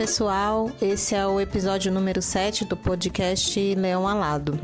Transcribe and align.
pessoal, 0.00 0.72
esse 0.80 1.14
é 1.14 1.26
o 1.26 1.38
episódio 1.38 1.92
número 1.92 2.22
7 2.22 2.64
do 2.64 2.74
podcast 2.74 3.74
Leão 3.74 4.08
Alado. 4.08 4.58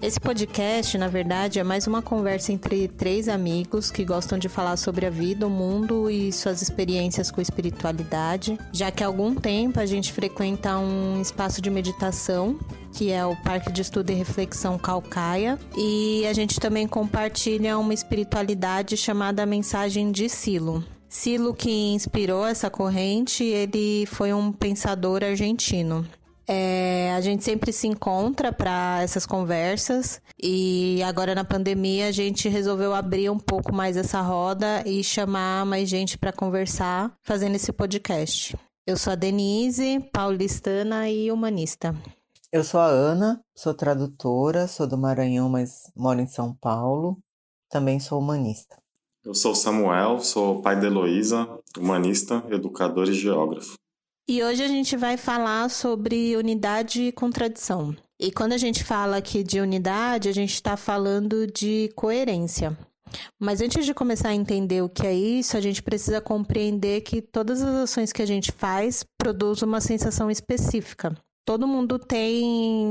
Esse 0.00 0.18
podcast, 0.18 0.96
na 0.96 1.08
verdade, 1.08 1.58
é 1.58 1.62
mais 1.62 1.86
uma 1.86 2.00
conversa 2.00 2.54
entre 2.54 2.88
três 2.88 3.28
amigos 3.28 3.90
que 3.90 4.02
gostam 4.02 4.38
de 4.38 4.48
falar 4.48 4.78
sobre 4.78 5.04
a 5.04 5.10
vida, 5.10 5.46
o 5.46 5.50
mundo 5.50 6.08
e 6.08 6.32
suas 6.32 6.62
experiências 6.62 7.30
com 7.30 7.38
espiritualidade, 7.38 8.58
já 8.72 8.90
que 8.90 9.04
há 9.04 9.06
algum 9.08 9.34
tempo 9.34 9.78
a 9.78 9.84
gente 9.84 10.10
frequenta 10.10 10.78
um 10.78 11.20
espaço 11.20 11.60
de 11.60 11.68
meditação 11.68 12.58
que 12.90 13.12
é 13.12 13.22
o 13.26 13.36
Parque 13.42 13.70
de 13.70 13.82
Estudo 13.82 14.08
e 14.10 14.14
Reflexão 14.14 14.78
Calcaia, 14.78 15.58
e 15.76 16.26
a 16.26 16.32
gente 16.32 16.58
também 16.58 16.88
compartilha 16.88 17.76
uma 17.76 17.92
espiritualidade 17.92 18.96
chamada 18.96 19.44
Mensagem 19.44 20.10
de 20.10 20.30
Silo. 20.30 20.82
Silo, 21.18 21.52
que 21.52 21.68
inspirou 21.68 22.46
essa 22.46 22.70
corrente, 22.70 23.42
ele 23.42 24.06
foi 24.06 24.32
um 24.32 24.52
pensador 24.52 25.24
argentino. 25.24 26.06
É, 26.46 27.12
a 27.12 27.20
gente 27.20 27.42
sempre 27.42 27.72
se 27.72 27.88
encontra 27.88 28.52
para 28.52 29.00
essas 29.02 29.26
conversas 29.26 30.22
e 30.40 31.02
agora 31.02 31.34
na 31.34 31.42
pandemia 31.42 32.06
a 32.06 32.12
gente 32.12 32.48
resolveu 32.48 32.94
abrir 32.94 33.28
um 33.30 33.38
pouco 33.38 33.74
mais 33.74 33.96
essa 33.96 34.20
roda 34.20 34.84
e 34.86 35.02
chamar 35.02 35.66
mais 35.66 35.88
gente 35.88 36.16
para 36.16 36.32
conversar 36.32 37.12
fazendo 37.24 37.56
esse 37.56 37.72
podcast. 37.72 38.56
Eu 38.86 38.96
sou 38.96 39.12
a 39.12 39.16
Denise, 39.16 39.98
paulistana 40.12 41.10
e 41.10 41.32
humanista. 41.32 41.96
Eu 42.52 42.62
sou 42.62 42.78
a 42.78 42.86
Ana, 42.86 43.40
sou 43.56 43.74
tradutora, 43.74 44.68
sou 44.68 44.86
do 44.86 44.96
Maranhão, 44.96 45.48
mas 45.48 45.90
moro 45.96 46.20
em 46.20 46.28
São 46.28 46.54
Paulo. 46.54 47.16
Também 47.68 47.98
sou 47.98 48.20
humanista. 48.20 48.76
Eu 49.28 49.34
sou 49.34 49.54
Samuel, 49.54 50.20
sou 50.20 50.62
pai 50.62 50.80
de 50.80 50.86
Heloísa, 50.86 51.46
humanista, 51.76 52.42
educador 52.48 53.10
e 53.10 53.12
geógrafo. 53.12 53.74
E 54.26 54.42
hoje 54.42 54.64
a 54.64 54.68
gente 54.68 54.96
vai 54.96 55.18
falar 55.18 55.68
sobre 55.68 56.34
unidade 56.34 57.02
e 57.02 57.12
contradição. 57.12 57.94
E 58.18 58.32
quando 58.32 58.54
a 58.54 58.56
gente 58.56 58.82
fala 58.82 59.18
aqui 59.18 59.44
de 59.44 59.60
unidade, 59.60 60.30
a 60.30 60.32
gente 60.32 60.54
está 60.54 60.78
falando 60.78 61.46
de 61.46 61.92
coerência. 61.94 62.74
Mas 63.38 63.60
antes 63.60 63.84
de 63.84 63.92
começar 63.92 64.30
a 64.30 64.34
entender 64.34 64.82
o 64.82 64.88
que 64.88 65.06
é 65.06 65.12
isso, 65.12 65.58
a 65.58 65.60
gente 65.60 65.82
precisa 65.82 66.22
compreender 66.22 67.02
que 67.02 67.20
todas 67.20 67.60
as 67.60 67.74
ações 67.82 68.14
que 68.14 68.22
a 68.22 68.26
gente 68.26 68.50
faz 68.50 69.04
produzem 69.18 69.68
uma 69.68 69.82
sensação 69.82 70.30
específica. 70.30 71.14
Todo 71.48 71.66
mundo 71.66 71.98
tem 71.98 72.44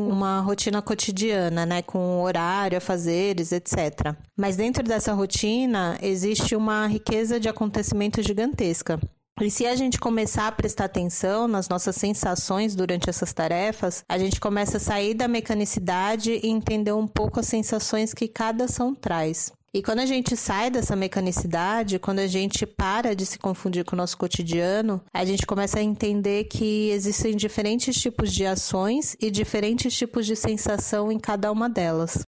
uma 0.09 0.39
rotina 0.39 0.81
cotidiana, 0.81 1.63
né, 1.63 1.83
com 1.83 2.23
horário, 2.23 2.79
afazeres, 2.79 3.51
etc. 3.51 4.15
Mas 4.35 4.55
dentro 4.55 4.81
dessa 4.81 5.13
rotina 5.13 5.95
existe 6.01 6.55
uma 6.55 6.87
riqueza 6.87 7.39
de 7.39 7.47
acontecimentos 7.47 8.25
gigantesca. 8.25 8.99
E 9.39 9.51
se 9.51 9.67
a 9.67 9.75
gente 9.75 9.99
começar 9.99 10.47
a 10.47 10.51
prestar 10.51 10.85
atenção 10.85 11.47
nas 11.47 11.69
nossas 11.69 11.97
sensações 11.97 12.75
durante 12.75 13.07
essas 13.07 13.31
tarefas, 13.31 14.03
a 14.09 14.17
gente 14.17 14.39
começa 14.39 14.77
a 14.77 14.79
sair 14.79 15.13
da 15.13 15.27
mecanicidade 15.27 16.31
e 16.31 16.47
entender 16.47 16.93
um 16.93 17.05
pouco 17.05 17.39
as 17.39 17.45
sensações 17.45 18.11
que 18.11 18.27
cada 18.27 18.63
ação 18.63 18.95
traz. 18.95 19.51
E 19.73 19.83
quando 19.83 19.99
a 19.99 20.05
gente 20.05 20.35
sai 20.35 20.71
dessa 20.71 20.95
mecanicidade, 20.95 21.99
quando 21.99 22.19
a 22.19 22.27
gente 22.27 22.65
para 22.65 23.15
de 23.15 23.25
se 23.25 23.37
confundir 23.37 23.83
com 23.83 23.95
o 23.95 23.97
nosso 23.97 24.17
cotidiano, 24.17 25.03
a 25.13 25.25
gente 25.25 25.45
começa 25.45 25.79
a 25.79 25.83
entender 25.83 26.45
que 26.45 26.89
existem 26.89 27.35
diferentes 27.35 27.99
tipos 27.99 28.33
de 28.33 28.45
ações 28.45 29.15
e 29.19 29.29
diferentes 29.29 29.95
tipos 29.95 30.25
de 30.25 30.35
sensação 30.35 31.11
em 31.11 31.19
cada 31.19 31.51
uma 31.51 31.69
delas. 31.69 32.21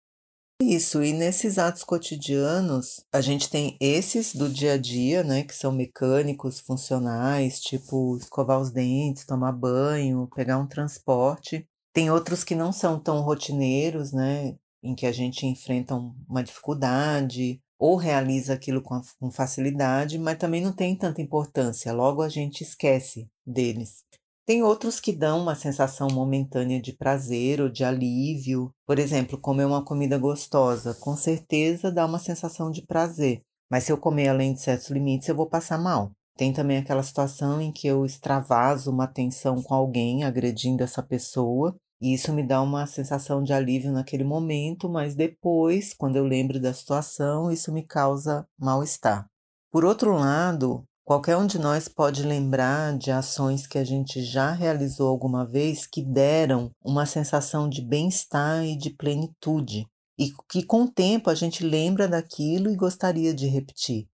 Isso, 0.61 1.01
e 1.01 1.13
nesses 1.13 1.57
atos 1.57 1.85
cotidianos, 1.85 2.99
a 3.13 3.21
gente 3.21 3.49
tem 3.49 3.77
esses 3.79 4.35
do 4.35 4.49
dia 4.49 4.73
a 4.73 4.77
dia, 4.77 5.23
né, 5.23 5.43
que 5.43 5.55
são 5.55 5.71
mecânicos, 5.71 6.59
funcionais, 6.59 7.61
tipo 7.61 8.17
escovar 8.17 8.59
os 8.59 8.69
dentes, 8.69 9.25
tomar 9.25 9.53
banho, 9.53 10.29
pegar 10.35 10.57
um 10.57 10.67
transporte. 10.67 11.65
Tem 11.93 12.11
outros 12.11 12.43
que 12.43 12.55
não 12.55 12.73
são 12.73 12.99
tão 12.99 13.21
rotineiros, 13.21 14.11
né, 14.11 14.53
em 14.83 14.95
que 14.95 15.05
a 15.05 15.11
gente 15.11 15.45
enfrenta 15.45 15.95
uma 16.27 16.43
dificuldade 16.43 17.59
ou 17.77 17.95
realiza 17.95 18.53
aquilo 18.53 18.81
com, 18.81 18.99
com 19.19 19.31
facilidade, 19.31 20.19
mas 20.19 20.37
também 20.37 20.61
não 20.61 20.73
tem 20.73 20.95
tanta 20.95 21.21
importância, 21.21 21.93
logo 21.93 22.21
a 22.21 22.29
gente 22.29 22.61
esquece 22.61 23.29
deles. 23.45 24.03
Tem 24.45 24.63
outros 24.63 24.99
que 24.99 25.13
dão 25.13 25.43
uma 25.43 25.53
sensação 25.53 26.07
momentânea 26.11 26.81
de 26.81 26.91
prazer 26.91 27.61
ou 27.61 27.69
de 27.69 27.83
alívio. 27.83 28.73
Por 28.83 28.97
exemplo, 28.97 29.37
comer 29.37 29.65
uma 29.65 29.85
comida 29.85 30.17
gostosa, 30.17 30.95
com 30.95 31.15
certeza 31.15 31.91
dá 31.91 32.03
uma 32.03 32.17
sensação 32.17 32.71
de 32.71 32.81
prazer. 32.81 33.43
Mas 33.69 33.83
se 33.83 33.91
eu 33.91 33.97
comer 33.99 34.27
além 34.27 34.53
de 34.53 34.61
certos 34.61 34.89
limites, 34.89 35.29
eu 35.29 35.35
vou 35.35 35.45
passar 35.45 35.77
mal. 35.77 36.11
Tem 36.35 36.51
também 36.51 36.77
aquela 36.77 37.03
situação 37.03 37.61
em 37.61 37.71
que 37.71 37.85
eu 37.85 38.03
extravaso 38.05 38.89
uma 38.89 39.05
tensão 39.05 39.61
com 39.61 39.75
alguém, 39.75 40.23
agredindo 40.23 40.83
essa 40.83 41.03
pessoa, 41.03 41.75
e 42.01 42.13
isso 42.13 42.31
me 42.33 42.43
dá 42.43 42.61
uma 42.61 42.85
sensação 42.87 43.43
de 43.43 43.53
alívio 43.53 43.91
naquele 43.91 44.23
momento, 44.23 44.89
mas 44.89 45.15
depois, 45.15 45.93
quando 45.93 46.15
eu 46.15 46.23
lembro 46.23 46.59
da 46.59 46.73
situação, 46.73 47.51
isso 47.51 47.71
me 47.71 47.85
causa 47.85 48.47
mal-estar. 48.57 49.27
Por 49.71 49.85
outro 49.85 50.13
lado, 50.13 50.83
Qualquer 51.09 51.37
um 51.37 51.47
de 51.47 51.57
nós 51.57 51.87
pode 51.87 52.21
lembrar 52.21 52.95
de 52.95 53.09
ações 53.09 53.65
que 53.65 53.79
a 53.79 53.83
gente 53.83 54.21
já 54.23 54.51
realizou 54.51 55.07
alguma 55.07 55.43
vez 55.43 55.87
que 55.87 56.03
deram 56.03 56.69
uma 56.83 57.03
sensação 57.07 57.67
de 57.67 57.81
bem-estar 57.81 58.63
e 58.63 58.77
de 58.77 58.91
plenitude, 58.91 59.87
e 60.19 60.31
que 60.47 60.61
com 60.61 60.83
o 60.83 60.91
tempo 60.91 61.31
a 61.31 61.33
gente 61.33 61.65
lembra 61.65 62.07
daquilo 62.07 62.69
e 62.69 62.75
gostaria 62.75 63.33
de 63.33 63.47
repetir. 63.47 64.07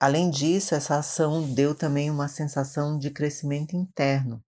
Além 0.00 0.30
disso, 0.30 0.74
essa 0.74 0.96
ação 0.96 1.42
deu 1.42 1.74
também 1.74 2.10
uma 2.10 2.26
sensação 2.26 2.96
de 2.96 3.10
crescimento 3.10 3.76
interno. 3.76 4.42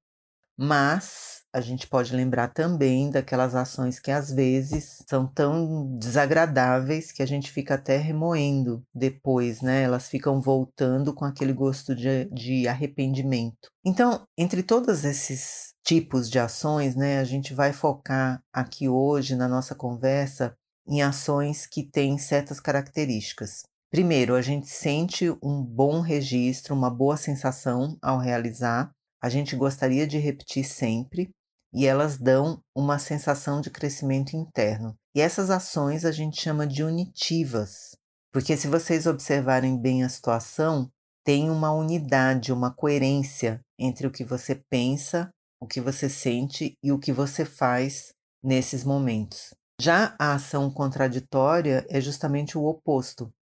Mas 0.56 1.42
a 1.52 1.60
gente 1.60 1.86
pode 1.86 2.14
lembrar 2.14 2.48
também 2.48 3.10
daquelas 3.10 3.54
ações 3.54 3.98
que 3.98 4.10
às 4.10 4.32
vezes 4.32 5.02
são 5.08 5.26
tão 5.26 5.96
desagradáveis 5.98 7.12
que 7.12 7.22
a 7.22 7.26
gente 7.26 7.50
fica 7.50 7.74
até 7.74 7.98
remoendo 7.98 8.82
depois, 8.94 9.60
né? 9.60 9.82
Elas 9.82 10.08
ficam 10.08 10.40
voltando 10.40 11.14
com 11.14 11.24
aquele 11.24 11.52
gosto 11.52 11.94
de, 11.94 12.24
de 12.26 12.66
arrependimento. 12.66 13.68
Então, 13.84 14.22
entre 14.38 14.62
todos 14.62 15.04
esses 15.04 15.72
tipos 15.84 16.30
de 16.30 16.38
ações, 16.38 16.94
né, 16.94 17.18
a 17.18 17.24
gente 17.24 17.52
vai 17.52 17.72
focar 17.72 18.40
aqui 18.52 18.88
hoje 18.88 19.34
na 19.34 19.48
nossa 19.48 19.74
conversa 19.74 20.54
em 20.86 21.02
ações 21.02 21.66
que 21.66 21.82
têm 21.82 22.18
certas 22.18 22.60
características. 22.60 23.62
Primeiro, 23.90 24.34
a 24.34 24.40
gente 24.40 24.68
sente 24.68 25.30
um 25.42 25.62
bom 25.62 26.00
registro, 26.00 26.74
uma 26.74 26.88
boa 26.88 27.16
sensação 27.16 27.96
ao 28.00 28.18
realizar. 28.18 28.90
A 29.22 29.28
gente 29.28 29.54
gostaria 29.54 30.06
de 30.06 30.18
repetir 30.18 30.64
sempre 30.64 31.30
e 31.72 31.86
elas 31.86 32.18
dão 32.18 32.60
uma 32.74 32.98
sensação 32.98 33.60
de 33.60 33.70
crescimento 33.70 34.36
interno. 34.36 34.94
E 35.14 35.20
essas 35.20 35.48
ações 35.48 36.04
a 36.04 36.10
gente 36.10 36.40
chama 36.40 36.66
de 36.66 36.82
unitivas, 36.82 37.96
porque 38.32 38.56
se 38.56 38.66
vocês 38.66 39.06
observarem 39.06 39.80
bem 39.80 40.02
a 40.02 40.08
situação, 40.08 40.90
tem 41.24 41.50
uma 41.50 41.72
unidade, 41.72 42.52
uma 42.52 42.74
coerência 42.74 43.60
entre 43.78 44.06
o 44.06 44.10
que 44.10 44.24
você 44.24 44.60
pensa, 44.68 45.30
o 45.60 45.66
que 45.66 45.80
você 45.80 46.08
sente 46.08 46.74
e 46.82 46.90
o 46.90 46.98
que 46.98 47.12
você 47.12 47.44
faz 47.44 48.12
nesses 48.42 48.82
momentos. 48.82 49.54
Já 49.80 50.16
a 50.18 50.34
ação 50.34 50.70
contraditória 50.70 51.86
é 51.88 52.00
justamente 52.00 52.58
o 52.58 52.64
oposto. 52.64 53.32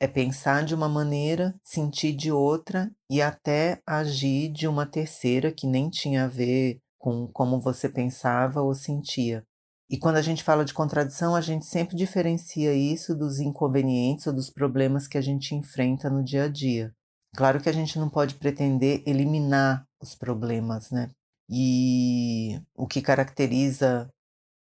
É 0.00 0.06
pensar 0.06 0.64
de 0.64 0.74
uma 0.74 0.88
maneira, 0.88 1.54
sentir 1.62 2.12
de 2.14 2.30
outra 2.30 2.90
e 3.10 3.20
até 3.20 3.80
agir 3.86 4.52
de 4.52 4.68
uma 4.68 4.86
terceira 4.86 5.52
que 5.52 5.66
nem 5.66 5.90
tinha 5.90 6.24
a 6.24 6.28
ver 6.28 6.78
com 6.98 7.26
como 7.28 7.60
você 7.60 7.88
pensava 7.88 8.62
ou 8.62 8.74
sentia. 8.74 9.44
E 9.90 9.98
quando 9.98 10.16
a 10.16 10.22
gente 10.22 10.44
fala 10.44 10.64
de 10.64 10.74
contradição, 10.74 11.34
a 11.34 11.40
gente 11.40 11.64
sempre 11.64 11.96
diferencia 11.96 12.74
isso 12.74 13.16
dos 13.16 13.40
inconvenientes 13.40 14.26
ou 14.26 14.34
dos 14.34 14.50
problemas 14.50 15.08
que 15.08 15.16
a 15.16 15.20
gente 15.22 15.54
enfrenta 15.54 16.10
no 16.10 16.22
dia 16.22 16.44
a 16.44 16.48
dia. 16.48 16.92
Claro 17.34 17.60
que 17.60 17.68
a 17.68 17.72
gente 17.72 17.98
não 17.98 18.10
pode 18.10 18.34
pretender 18.34 19.02
eliminar 19.06 19.84
os 20.00 20.14
problemas, 20.14 20.90
né? 20.90 21.10
E 21.48 22.60
o 22.76 22.86
que 22.86 23.00
caracteriza 23.00 24.08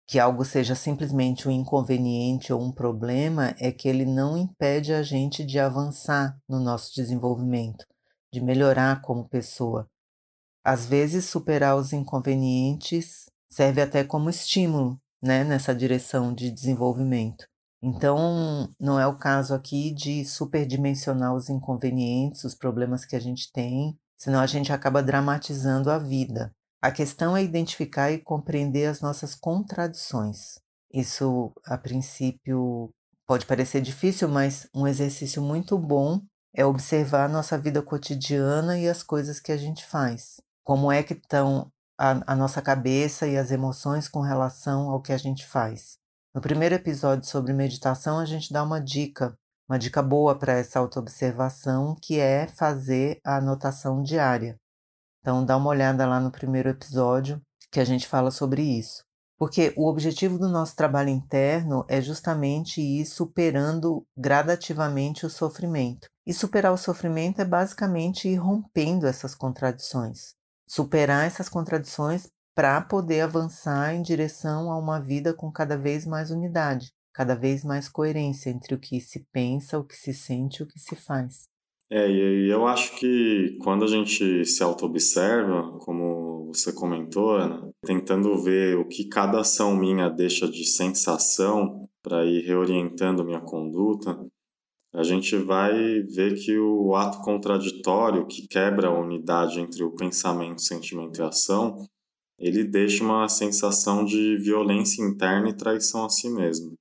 que 0.09 0.19
algo 0.19 0.43
seja 0.43 0.75
simplesmente 0.75 1.47
um 1.47 1.51
inconveniente 1.51 2.51
ou 2.51 2.63
um 2.63 2.73
problema 2.73 3.55
é 3.59 3.71
que 3.71 3.87
ele 3.87 4.07
não 4.07 4.39
impede 4.39 4.95
a 4.95 5.03
gente 5.03 5.45
de 5.45 5.59
avançar 5.59 6.35
no 6.49 6.59
nosso 6.59 6.95
desenvolvimento, 6.95 7.85
de 8.33 8.41
melhorar 8.41 9.03
como 9.03 9.29
pessoa. 9.29 9.87
Às 10.65 10.87
vezes, 10.87 11.27
superar 11.27 11.77
os 11.77 11.93
inconvenientes 11.93 13.27
serve 13.51 13.83
até 13.83 14.03
como 14.03 14.31
estímulo 14.31 14.99
né, 15.23 15.45
nessa 15.45 15.75
direção 15.75 16.33
de 16.33 16.51
desenvolvimento. 16.51 17.47
Então, 17.83 18.73
não 18.81 18.99
é 18.99 19.07
o 19.07 19.19
caso 19.19 19.55
aqui 19.55 19.93
de 19.93 20.25
superdimensionar 20.25 21.35
os 21.35 21.51
inconvenientes, 21.51 22.45
os 22.45 22.55
problemas 22.55 23.05
que 23.05 23.15
a 23.15 23.21
gente 23.21 23.53
tem, 23.53 23.95
senão 24.17 24.41
a 24.41 24.47
gente 24.47 24.73
acaba 24.73 25.03
dramatizando 25.03 25.91
a 25.91 25.99
vida. 25.99 26.51
A 26.81 26.91
questão 26.91 27.37
é 27.37 27.43
identificar 27.43 28.11
e 28.11 28.19
compreender 28.19 28.87
as 28.87 29.01
nossas 29.01 29.35
contradições. 29.35 30.59
Isso, 30.93 31.53
a 31.65 31.77
princípio, 31.77 32.91
pode 33.27 33.47
parecer 33.47 33.81
difícil, 33.81 34.29
mas 34.29 34.69
um 34.75 34.87
exercício 34.87 35.43
muito 35.43 35.79
bom 35.79 36.21
é 36.55 36.65
observar 36.65 37.25
a 37.25 37.29
nossa 37.29 37.59
vida 37.59 37.83
cotidiana 37.83 38.79
e 38.79 38.89
as 38.89 39.03
coisas 39.03 39.41
que 39.41 39.53
a 39.53 39.57
gente 39.57 39.85
faz 39.85 40.37
como 40.69 40.93
é 40.93 41.03
que 41.03 41.15
estão 41.15 41.73
a, 41.99 42.33
a 42.33 42.37
nossa 42.37 42.61
cabeça 42.61 43.27
e 43.27 43.39
as 43.39 43.51
emoções 43.51 44.07
com 44.07 44.21
relação 44.21 44.91
ao 44.91 45.01
que 45.01 45.15
a 45.15 45.17
gente 45.17 45.47
faz. 45.47 45.97
No 46.35 46.43
primeiro 46.43 46.75
episódio 46.75 47.27
sobre 47.27 47.55
meditação, 47.55 48.19
a 48.19 48.27
gente 48.27 48.53
dá 48.53 48.63
uma 48.63 48.79
dica, 48.79 49.35
uma 49.67 49.79
dica 49.79 50.03
boa 50.03 50.39
para 50.39 50.53
essa 50.53 50.79
autoobservação, 50.79 51.97
que 52.03 52.21
é 52.21 52.47
fazer 52.47 53.19
a 53.25 53.39
anotação 53.39 54.03
diária. 54.03 54.59
Então, 55.29 55.45
dá 55.45 55.59
uma 55.59 55.69
olhada 55.69 56.07
lá 56.07 56.19
no 56.19 56.31
primeiro 56.31 56.71
episódio 56.71 57.39
que 57.71 57.79
a 57.79 57.85
gente 57.85 58.09
fala 58.09 58.31
sobre 58.31 58.63
isso. 58.63 59.05
Porque 59.37 59.75
o 59.77 59.87
objetivo 59.87 60.39
do 60.39 60.49
nosso 60.49 60.75
trabalho 60.75 61.11
interno 61.11 61.85
é 61.87 62.01
justamente 62.01 62.81
ir 62.81 63.05
superando 63.05 64.07
gradativamente 64.17 65.27
o 65.27 65.31
sofrimento. 65.31 66.09
E 66.27 66.33
superar 66.33 66.73
o 66.73 66.79
sofrimento 66.79 67.43
é 67.43 67.45
basicamente 67.45 68.27
ir 68.27 68.37
rompendo 68.37 69.07
essas 69.07 69.35
contradições. 69.35 70.33
Superar 70.67 71.27
essas 71.27 71.51
contradições 71.51 72.29
para 72.55 72.81
poder 72.81 73.21
avançar 73.21 73.95
em 73.95 74.01
direção 74.01 74.73
a 74.73 74.79
uma 74.79 74.99
vida 74.99 75.35
com 75.35 75.53
cada 75.53 75.77
vez 75.77 76.07
mais 76.07 76.31
unidade, 76.31 76.91
cada 77.13 77.35
vez 77.35 77.63
mais 77.63 77.87
coerência 77.87 78.49
entre 78.49 78.75
o 78.75 78.81
que 78.81 78.99
se 78.99 79.27
pensa, 79.31 79.79
o 79.79 79.85
que 79.85 79.95
se 79.95 80.15
sente 80.15 80.61
e 80.61 80.63
o 80.63 80.67
que 80.67 80.79
se 80.79 80.97
faz. 80.97 81.51
É, 81.91 82.11
e 82.11 82.51
eu 82.51 82.67
acho 82.67 82.97
que 82.99 83.57
quando 83.63 83.85
a 83.85 83.89
gente 83.89 84.45
se 84.45 84.63
auto-observa, 84.63 85.79
como 85.79 86.47
você 86.49 86.71
comentou, 86.71 87.31
Ana, 87.31 87.71
tentando 87.83 88.37
ver 88.43 88.77
o 88.77 88.87
que 88.87 89.09
cada 89.09 89.41
ação 89.41 89.75
minha 89.75 90.11
deixa 90.11 90.47
de 90.47 90.67
sensação 90.67 91.89
para 92.03 92.27
ir 92.27 92.45
reorientando 92.45 93.25
minha 93.25 93.41
conduta, 93.41 94.19
a 94.95 95.03
gente 95.03 95.37
vai 95.37 96.03
ver 96.03 96.35
que 96.35 96.59
o 96.59 96.95
ato 96.95 97.21
contraditório 97.23 98.27
que 98.27 98.47
quebra 98.47 98.89
a 98.89 98.99
unidade 98.99 99.61
entre 99.61 99.83
o 99.83 99.95
pensamento, 99.95 100.61
sentimento 100.61 101.21
e 101.21 101.23
ação, 101.23 101.87
ele 102.39 102.65
deixa 102.65 103.03
uma 103.03 103.29
sensação 103.29 104.05
de 104.05 104.37
violência 104.37 105.03
interna 105.03 105.49
e 105.49 105.57
traição 105.57 106.05
a 106.05 106.09
si 106.09 106.29
mesmo. 106.29 106.75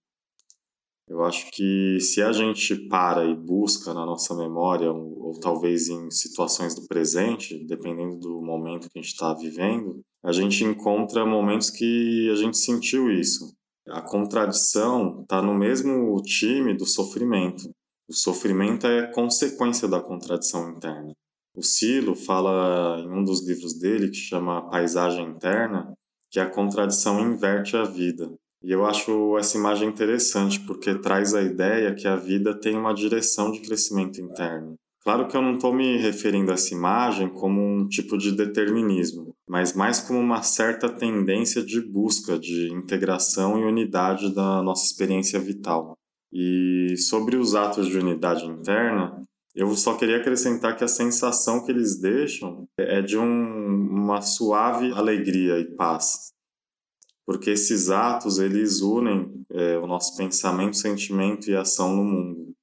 Eu 1.10 1.24
acho 1.24 1.50
que 1.52 2.00
se 2.02 2.22
a 2.22 2.34
gente 2.34 2.76
para 2.90 3.26
e 3.26 3.34
busca 3.34 3.94
na 3.94 4.06
nossa 4.06 4.36
memória, 4.36 4.92
ou, 4.92 5.28
ou 5.28 5.40
talvez 5.40 5.88
em 5.88 6.12
situações 6.12 6.76
do 6.76 6.86
presente, 6.86 7.66
dependendo 7.66 8.18
do 8.18 8.42
momento 8.42 8.90
que 8.90 9.00
a 9.00 9.02
gente 9.02 9.14
está 9.14 9.34
vivendo, 9.34 10.02
a 10.24 10.34
gente 10.34 10.66
encontra 10.66 11.26
momentos 11.26 11.70
que 11.70 12.30
a 12.30 12.36
gente 12.36 12.58
sentiu 12.58 13.10
isso. 13.10 13.56
A 13.88 14.02
contradição 14.02 15.22
está 15.22 15.42
no 15.42 15.54
mesmo 15.54 16.22
time 16.24 16.76
do 16.76 16.86
sofrimento. 16.86 17.64
O 18.10 18.14
sofrimento 18.14 18.86
é 18.86 19.10
consequência 19.14 19.88
da 19.88 20.02
contradição 20.02 20.72
interna. 20.72 21.14
O 21.56 21.64
Silo 21.64 22.16
fala 22.16 23.00
em 23.00 23.10
um 23.10 23.24
dos 23.24 23.48
livros 23.48 23.80
dele, 23.80 24.10
que 24.10 24.18
chama 24.18 24.70
Paisagem 24.70 25.26
Interna, 25.26 25.94
que 26.30 26.40
a 26.40 26.50
contradição 26.50 27.20
inverte 27.20 27.78
a 27.78 27.84
vida. 27.84 28.30
E 28.68 28.72
eu 28.74 28.86
acho 28.86 29.38
essa 29.38 29.58
imagem 29.58 29.88
interessante 29.88 30.60
porque 30.60 30.94
traz 30.94 31.34
a 31.34 31.42
ideia 31.42 31.96
que 31.96 32.06
a 32.06 32.18
vida 32.18 32.54
tem 32.54 32.76
uma 32.76 32.94
direção 32.94 33.50
de 33.50 33.62
crescimento 33.62 34.20
interno. 34.20 34.76
Claro 35.06 35.26
que 35.26 35.38
eu 35.38 35.42
não 35.42 35.56
estou 35.56 35.74
me 35.74 35.96
referindo 35.96 36.52
a 36.52 36.56
essa 36.56 36.74
imagem 36.74 37.30
como 37.30 37.62
um 37.62 37.88
tipo 37.88 38.18
de 38.18 38.34
determinismo, 38.34 39.34
mas 39.48 39.74
mais 39.74 40.02
como 40.02 40.20
uma 40.20 40.42
certa 40.44 40.90
tendência 40.90 41.64
de 41.64 41.80
busca 41.80 42.38
de 42.38 42.70
integração 42.74 43.58
e 43.58 43.64
unidade 43.64 44.36
da 44.36 44.62
nossa 44.62 44.86
experiência 44.86 45.40
vital. 45.40 45.94
E 46.34 46.94
sobre 46.98 47.38
os 47.38 47.56
atos 47.56 47.88
de 47.88 47.98
unidade 47.98 48.46
interna, 48.46 49.24
eu 49.56 49.74
só 49.78 49.96
queria 49.96 50.18
acrescentar 50.18 50.76
que 50.76 50.84
a 50.84 50.90
sensação 50.90 51.64
que 51.64 51.72
eles 51.72 52.02
deixam 52.02 52.68
é 52.78 53.02
de 53.02 53.18
um, 53.18 53.24
uma 53.24 54.22
suave 54.22 54.92
alegria 54.92 55.58
e 55.58 55.74
paz 55.74 56.36
porque 57.28 57.50
esses 57.50 57.90
atos 57.90 58.40
eles 58.40 58.82
unem 58.82 59.44
é, 59.52 59.78
o 59.78 59.86
nosso 59.86 60.16
pensamento, 60.16 60.78
sentimento 60.78 61.52
e 61.52 61.58
ação 61.58 61.94
no 61.94 62.04
mundo. 62.06 62.54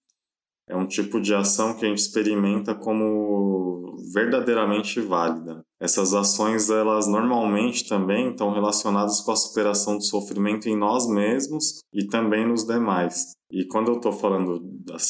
É 0.67 0.75
um 0.75 0.87
tipo 0.87 1.21
de 1.21 1.35
ação 1.35 1.77
que 1.77 1.85
a 1.85 1.89
gente 1.89 1.99
experimenta 1.99 2.75
como 2.75 3.95
verdadeiramente 4.15 4.99
válida. 4.99 5.63
Essas 5.79 6.15
ações, 6.15 6.71
elas 6.71 7.07
normalmente 7.07 7.87
também 7.87 8.31
estão 8.31 8.51
relacionadas 8.55 9.21
com 9.21 9.33
a 9.33 9.37
superação 9.37 9.99
do 9.99 10.03
sofrimento 10.03 10.67
em 10.67 10.77
nós 10.77 11.07
mesmos 11.07 11.81
e 11.93 12.07
também 12.07 12.49
nos 12.49 12.65
demais. 12.65 13.33
E 13.51 13.67
quando 13.67 13.89
eu 13.89 13.97
estou 13.97 14.13
falando 14.13 14.63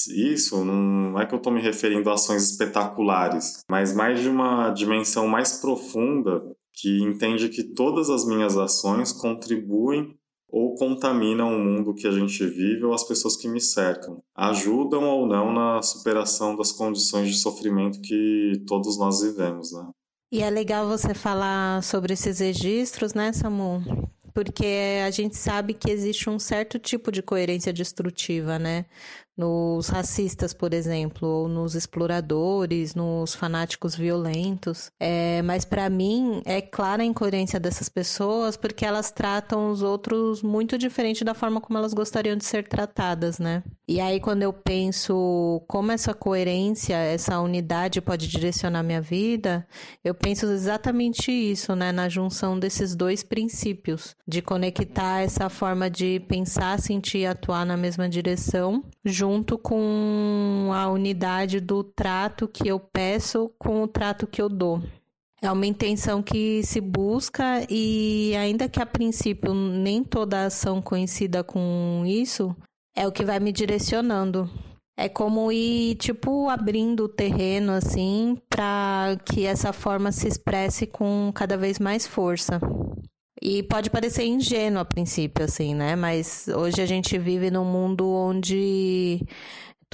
isso, 0.08 0.64
não 0.64 1.16
é 1.20 1.24
que 1.24 1.32
eu 1.32 1.38
estou 1.38 1.52
me 1.52 1.62
referindo 1.62 2.10
a 2.10 2.14
ações 2.14 2.50
espetaculares, 2.50 3.60
mas 3.70 3.94
mais 3.94 4.20
de 4.20 4.28
uma 4.28 4.70
dimensão 4.70 5.28
mais 5.28 5.60
profunda 5.60 6.42
que 6.74 7.02
entende 7.02 7.48
que 7.48 7.62
todas 7.62 8.10
as 8.10 8.26
minhas 8.26 8.56
ações 8.56 9.12
contribuem 9.12 10.14
ou 10.48 10.74
contaminam 10.76 11.56
o 11.56 11.58
mundo 11.58 11.94
que 11.94 12.06
a 12.06 12.12
gente 12.12 12.46
vive 12.46 12.84
ou 12.84 12.92
as 12.92 13.02
pessoas 13.02 13.36
que 13.36 13.48
me 13.48 13.60
cercam, 13.60 14.22
ajudam 14.36 15.04
ou 15.04 15.26
não 15.26 15.52
na 15.52 15.82
superação 15.82 16.54
das 16.56 16.70
condições 16.70 17.28
de 17.28 17.38
sofrimento 17.38 18.00
que 18.00 18.62
todos 18.66 18.98
nós 18.98 19.20
vivemos, 19.20 19.72
né? 19.72 19.88
E 20.32 20.42
é 20.42 20.50
legal 20.50 20.88
você 20.88 21.14
falar 21.14 21.82
sobre 21.82 22.12
esses 22.12 22.40
registros, 22.40 23.14
né, 23.14 23.32
Samu? 23.32 23.82
Porque 24.32 25.00
a 25.04 25.10
gente 25.10 25.36
sabe 25.36 25.74
que 25.74 25.90
existe 25.90 26.28
um 26.28 26.40
certo 26.40 26.78
tipo 26.78 27.12
de 27.12 27.22
coerência 27.22 27.72
destrutiva, 27.72 28.58
né? 28.58 28.84
Nos 29.36 29.88
racistas, 29.88 30.52
por 30.52 30.72
exemplo, 30.72 31.28
ou 31.28 31.48
nos 31.48 31.74
exploradores, 31.74 32.94
nos 32.94 33.34
fanáticos 33.34 33.94
violentos. 33.96 34.90
É, 35.00 35.42
mas 35.42 35.64
para 35.64 35.88
mim 35.90 36.42
é 36.44 36.60
clara 36.60 37.02
a 37.02 37.06
incoerência 37.06 37.58
dessas 37.58 37.88
pessoas 37.88 38.56
porque 38.56 38.84
elas 38.84 39.10
tratam 39.10 39.70
os 39.70 39.82
outros 39.82 40.42
muito 40.42 40.78
diferente 40.78 41.24
da 41.24 41.34
forma 41.34 41.60
como 41.60 41.78
elas 41.78 41.94
gostariam 41.94 42.36
de 42.36 42.44
ser 42.44 42.68
tratadas, 42.68 43.38
né? 43.38 43.62
E 43.86 44.00
aí 44.00 44.18
quando 44.18 44.42
eu 44.42 44.52
penso 44.52 45.62
como 45.68 45.92
essa 45.92 46.14
coerência, 46.14 46.94
essa 46.96 47.38
unidade 47.40 48.00
pode 48.00 48.26
direcionar 48.28 48.82
minha 48.82 49.00
vida, 49.00 49.66
eu 50.02 50.14
penso 50.14 50.46
exatamente 50.46 51.30
isso, 51.30 51.76
né, 51.76 51.92
na 51.92 52.08
junção 52.08 52.58
desses 52.58 52.96
dois 52.96 53.22
princípios, 53.22 54.16
de 54.26 54.40
conectar 54.40 55.20
essa 55.20 55.50
forma 55.50 55.90
de 55.90 56.18
pensar, 56.20 56.80
sentir 56.80 57.18
e 57.18 57.26
atuar 57.26 57.66
na 57.66 57.76
mesma 57.76 58.08
direção 58.08 58.82
junto 59.04 59.58
com 59.58 60.70
a 60.72 60.88
unidade 60.88 61.60
do 61.60 61.84
trato 61.84 62.48
que 62.48 62.66
eu 62.66 62.80
peço 62.80 63.52
com 63.58 63.82
o 63.82 63.88
trato 63.88 64.26
que 64.26 64.40
eu 64.40 64.48
dou. 64.48 64.82
É 65.42 65.52
uma 65.52 65.66
intenção 65.66 66.22
que 66.22 66.62
se 66.62 66.80
busca 66.80 67.66
e, 67.68 68.34
ainda 68.34 68.66
que 68.66 68.80
a 68.80 68.86
princípio 68.86 69.52
nem 69.52 70.02
toda 70.02 70.46
ação 70.46 70.80
coincida 70.80 71.44
com 71.44 72.02
isso, 72.06 72.56
é 72.96 73.06
o 73.06 73.12
que 73.12 73.24
vai 73.24 73.40
me 73.40 73.52
direcionando. 73.52 74.48
É 74.96 75.08
como 75.08 75.50
ir, 75.50 75.96
tipo, 75.96 76.48
abrindo 76.48 77.04
o 77.04 77.08
terreno, 77.08 77.72
assim, 77.72 78.36
para 78.48 79.16
que 79.24 79.44
essa 79.44 79.72
forma 79.72 80.12
se 80.12 80.28
expresse 80.28 80.86
com 80.86 81.32
cada 81.34 81.56
vez 81.56 81.80
mais 81.80 82.06
força. 82.06 82.60
E 83.42 83.64
pode 83.64 83.90
parecer 83.90 84.24
ingênuo 84.24 84.80
a 84.80 84.84
princípio, 84.84 85.44
assim, 85.44 85.74
né? 85.74 85.96
Mas 85.96 86.46
hoje 86.48 86.80
a 86.80 86.86
gente 86.86 87.18
vive 87.18 87.50
num 87.50 87.64
mundo 87.64 88.08
onde 88.08 89.20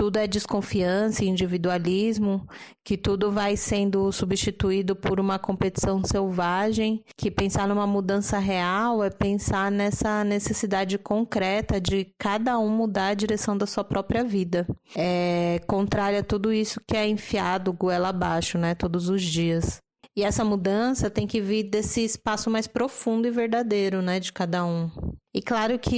tudo 0.00 0.16
é 0.16 0.26
desconfiança 0.26 1.23
e 1.23 1.28
individualismo, 1.28 2.49
que 2.83 2.97
tudo 2.97 3.30
vai 3.30 3.54
sendo 3.54 4.11
substituído 4.11 4.97
por 4.97 5.21
uma 5.21 5.38
competição 5.38 6.02
selvagem, 6.02 7.04
que 7.19 7.30
pensar 7.30 7.69
numa 7.69 7.87
mudança 7.87 8.38
real 8.38 9.04
é 9.04 9.11
pensar 9.11 9.71
nessa 9.71 10.25
necessidade 10.25 10.97
concreta 10.97 11.78
de 11.78 12.14
cada 12.19 12.59
um 12.59 12.71
mudar 12.71 13.09
a 13.09 13.14
direção 13.14 13.59
da 13.59 13.66
sua 13.66 13.85
própria 13.85 14.25
vida. 14.25 14.66
É 14.97 15.61
contrário 15.66 16.21
a 16.21 16.25
tudo 16.25 16.50
isso 16.50 16.80
que 16.88 16.97
é 16.97 17.07
enfiado 17.07 17.71
goela 17.71 18.09
abaixo, 18.09 18.57
né, 18.57 18.75
todos 18.75 19.11
os 19.11 19.23
dias. 19.23 19.83
E 20.17 20.23
essa 20.23 20.45
mudança 20.45 21.09
tem 21.09 21.26
que 21.26 21.40
vir 21.40 21.64
desse 21.64 22.05
espaço 22.05 22.50
mais 22.50 22.67
profundo 22.67 23.29
e 23.29 23.31
verdadeiro, 23.31 24.02
né, 24.02 24.19
de 24.19 24.33
cada 24.33 24.64
um. 24.64 24.90
E 25.33 25.40
claro 25.40 25.79
que 25.79 25.97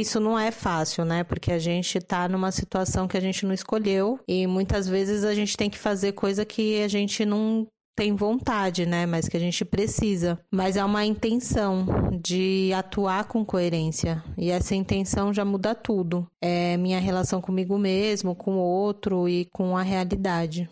isso 0.00 0.18
não 0.18 0.38
é 0.38 0.50
fácil, 0.50 1.04
né? 1.04 1.22
Porque 1.22 1.52
a 1.52 1.58
gente 1.58 2.00
tá 2.00 2.26
numa 2.28 2.50
situação 2.50 3.06
que 3.06 3.16
a 3.16 3.20
gente 3.20 3.44
não 3.44 3.52
escolheu 3.52 4.18
e 4.26 4.46
muitas 4.46 4.88
vezes 4.88 5.22
a 5.22 5.34
gente 5.34 5.56
tem 5.56 5.68
que 5.68 5.78
fazer 5.78 6.12
coisa 6.12 6.46
que 6.46 6.82
a 6.82 6.88
gente 6.88 7.26
não 7.26 7.66
tem 7.94 8.14
vontade, 8.14 8.86
né? 8.86 9.04
Mas 9.04 9.28
que 9.28 9.36
a 9.36 9.40
gente 9.40 9.64
precisa. 9.64 10.38
Mas 10.52 10.76
é 10.76 10.84
uma 10.84 11.04
intenção 11.04 11.84
de 12.22 12.72
atuar 12.72 13.24
com 13.24 13.44
coerência. 13.44 14.22
E 14.38 14.50
essa 14.50 14.74
intenção 14.74 15.34
já 15.34 15.44
muda 15.44 15.74
tudo. 15.74 16.26
É 16.40 16.76
minha 16.76 17.00
relação 17.00 17.40
comigo 17.40 17.76
mesmo, 17.76 18.36
com 18.36 18.52
o 18.52 18.62
outro 18.62 19.28
e 19.28 19.46
com 19.52 19.76
a 19.76 19.82
realidade. 19.82 20.68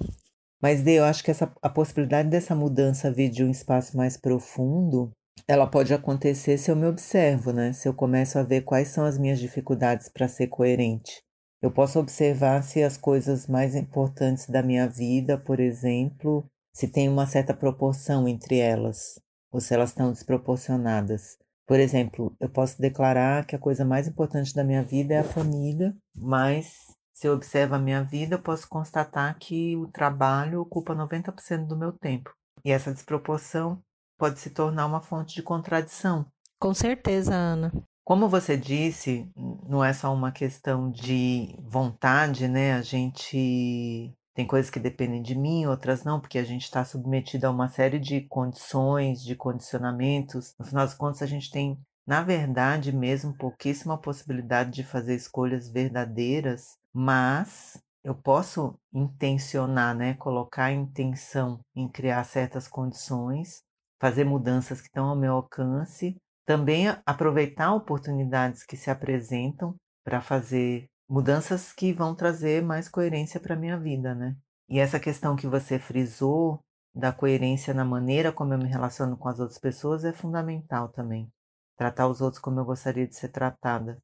Mas 0.63 0.83
Dê, 0.83 0.99
eu 0.99 1.05
acho 1.05 1.23
que 1.23 1.31
essa, 1.31 1.53
a 1.63 1.69
possibilidade 1.69 2.29
dessa 2.29 2.55
mudança 2.55 3.13
vir 3.13 3.31
de 3.31 3.45
um 3.45 3.51
espaço 3.51 3.97
mais 3.97 4.17
profundo, 4.17 5.11
ela 5.47 5.67
pode 5.67 5.93
acontecer 5.93 6.59
se 6.59 6.71
eu 6.71 6.77
me 6.77 6.87
observo, 6.87 7.53
né? 7.53 7.73
Se 7.73 7.89
eu 7.89 7.95
começo 7.95 8.39
a 8.39 8.43
ver 8.43 8.63
quais 8.63 8.89
são 8.89 9.05
as 9.05 9.19
minhas 9.19 9.39
dificuldades 9.39 10.09
para 10.09 10.29
ser 10.29 10.49
coerente. 10.49 11.21
Eu 11.63 11.71
posso 11.71 11.99
observar 11.99 12.63
se 12.63 12.83
as 12.83 12.97
coisas 12.97 13.47
mais 13.47 13.75
importantes 13.75 14.47
da 14.49 14.63
minha 14.63 14.89
vida, 14.89 15.39
por 15.39 15.61
exemplo, 15.61 16.45
se 16.75 16.89
tem 16.89 17.09
uma 17.09 17.27
certa 17.27 17.55
proporção 17.55 18.27
entre 18.29 18.59
elas. 18.59 19.21
ou 19.53 19.61
se 19.61 19.73
elas 19.75 19.91
estão 19.91 20.13
desproporcionadas. 20.13 21.39
Por 21.67 21.81
exemplo, 21.81 22.35
eu 22.39 22.49
posso 22.49 22.81
declarar 22.81 23.47
que 23.47 23.57
a 23.57 23.59
coisa 23.59 23.85
mais 23.85 24.07
importante 24.07 24.55
da 24.55 24.63
minha 24.63 24.83
vida 24.83 25.15
é 25.15 25.19
a 25.19 25.25
família, 25.25 25.95
mas 26.15 26.75
se 27.17 27.27
eu 27.27 27.33
observo 27.33 27.75
a 27.75 27.79
minha 27.79 28.05
vida, 28.05 28.35
eu 28.35 28.43
posso 28.43 28.69
constatar 28.69 29.39
que 29.39 29.75
o 29.75 29.87
trabalho 29.87 30.61
ocupa 30.61 30.95
90% 30.95 31.67
do 31.67 31.75
meu 31.75 31.91
tempo. 31.91 32.31
E 32.63 32.71
essa 32.71 32.93
desproporção 32.93 33.81
pode 34.19 34.39
se 34.39 34.51
tornar 34.51 34.85
uma 34.85 35.01
fonte 35.01 35.35
de 35.35 35.43
contradição. 35.43 36.27
Com 36.61 36.75
certeza, 36.75 37.35
Ana. 37.35 37.73
Como 38.05 38.29
você 38.29 38.55
disse, 38.55 39.31
não 39.67 39.83
é 39.83 39.95
só 39.95 40.13
uma 40.13 40.31
questão 40.31 40.91
de 40.91 41.59
vontade, 41.63 42.49
né? 42.49 42.75
A 42.75 42.83
gente 42.83 44.13
tem 44.35 44.47
coisas 44.47 44.71
que 44.71 44.79
dependem 44.79 45.23
de 45.23 45.35
mim, 45.35 45.65
outras 45.65 46.05
não, 46.05 46.21
porque 46.21 46.39
a 46.39 46.45
gente 46.45 46.65
está 46.65 46.85
submetido 46.85 47.47
a 47.47 47.51
uma 47.51 47.69
série 47.69 47.99
de 47.99 48.21
condições, 48.29 49.25
de 49.25 49.35
condicionamentos. 49.35 50.55
No 50.59 50.67
final 50.67 50.85
das 50.85 50.95
contas, 50.95 51.23
a 51.23 51.27
gente 51.27 51.51
tem, 51.51 51.81
na 52.07 52.23
verdade, 52.23 52.95
mesmo 52.95 53.37
pouquíssima 53.37 53.97
possibilidade 53.97 54.71
de 54.71 54.85
fazer 54.85 55.15
escolhas 55.15 55.71
verdadeiras, 55.71 56.77
mas 56.97 57.79
eu 58.03 58.15
posso 58.15 58.79
intencionar, 58.93 59.95
né? 59.95 60.15
Colocar 60.15 60.73
intenção 60.73 61.61
em 61.75 61.89
criar 61.89 62.25
certas 62.25 62.67
condições, 62.67 63.63
fazer 64.01 64.25
mudanças 64.25 64.81
que 64.81 64.87
estão 64.87 65.07
ao 65.07 65.17
meu 65.17 65.35
alcance 65.35 66.17
também 66.47 66.87
aproveitar 67.05 67.75
oportunidades 67.75 68.65
que 68.65 68.77
se 68.77 68.89
apresentam 68.89 69.75
para 70.05 70.21
fazer 70.23 70.87
mudanças 71.09 71.73
que 71.73 71.93
vão 71.93 72.15
trazer 72.15 72.63
mais 72.63 72.89
coerência 72.89 73.41
para 73.41 73.57
minha 73.57 73.79
vida, 73.79 74.15
né? 74.15 74.37
E 74.69 74.79
essa 74.79 75.01
questão 75.01 75.35
que 75.35 75.49
você 75.49 75.79
frisou 75.79 76.61
da 76.95 77.13
coerência 77.13 77.75
na 77.75 77.85
maneira 77.85 78.33
como 78.33 78.55
eu 78.55 78.59
me 78.59 78.69
relaciono 78.69 79.17
com 79.17 79.29
as 79.29 79.41
outras 79.41 79.59
pessoas 79.59 80.05
é 80.05 80.13
fundamental 80.13 80.89
também. 80.89 81.29
Tratar 81.77 82.09
os 82.09 82.21
outros 82.21 82.41
como 82.41 82.61
eu 82.61 82.65
gostaria 82.65 83.07
de 83.07 83.17
ser 83.17 83.29
tratada. 83.29 83.99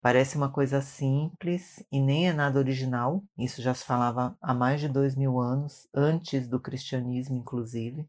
Parece 0.00 0.36
uma 0.36 0.50
coisa 0.50 0.80
simples 0.80 1.84
e 1.90 2.00
nem 2.00 2.28
é 2.28 2.32
nada 2.32 2.58
original. 2.58 3.22
Isso 3.36 3.60
já 3.60 3.74
se 3.74 3.84
falava 3.84 4.36
há 4.40 4.54
mais 4.54 4.80
de 4.80 4.88
dois 4.88 5.16
mil 5.16 5.40
anos, 5.40 5.88
antes 5.92 6.46
do 6.46 6.60
cristianismo, 6.60 7.36
inclusive. 7.36 8.06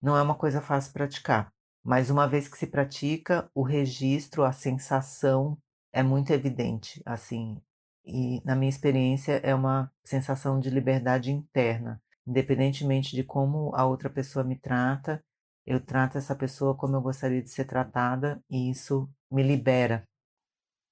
Não 0.00 0.16
é 0.16 0.22
uma 0.22 0.36
coisa 0.36 0.60
fácil 0.60 0.92
praticar. 0.92 1.52
Mas 1.84 2.10
uma 2.10 2.28
vez 2.28 2.48
que 2.48 2.56
se 2.56 2.66
pratica, 2.66 3.50
o 3.54 3.62
registro, 3.62 4.44
a 4.44 4.52
sensação 4.52 5.58
é 5.92 6.02
muito 6.02 6.32
evidente, 6.32 7.02
assim. 7.04 7.60
E 8.04 8.40
na 8.44 8.54
minha 8.54 8.70
experiência 8.70 9.40
é 9.42 9.54
uma 9.54 9.90
sensação 10.04 10.60
de 10.60 10.70
liberdade 10.70 11.32
interna, 11.32 12.00
independentemente 12.26 13.16
de 13.16 13.24
como 13.24 13.74
a 13.74 13.84
outra 13.84 14.08
pessoa 14.08 14.44
me 14.44 14.56
trata, 14.56 15.20
eu 15.66 15.80
trato 15.80 16.16
essa 16.16 16.36
pessoa 16.36 16.76
como 16.76 16.94
eu 16.94 17.00
gostaria 17.02 17.42
de 17.42 17.50
ser 17.50 17.64
tratada 17.64 18.40
e 18.48 18.70
isso 18.70 19.10
me 19.30 19.42
libera 19.42 20.06